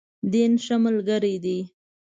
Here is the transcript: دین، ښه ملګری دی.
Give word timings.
دین، 0.31 0.53
ښه 0.63 0.75
ملګری 0.85 1.35
دی. 1.43 1.59